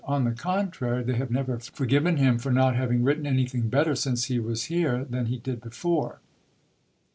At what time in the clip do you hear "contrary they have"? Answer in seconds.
0.31-1.29